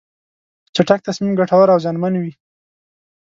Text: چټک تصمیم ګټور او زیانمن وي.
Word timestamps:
چټک 0.75 0.99
تصمیم 1.07 1.31
ګټور 1.39 1.67
او 1.73 1.79
زیانمن 1.83 2.13
وي. 2.21 2.33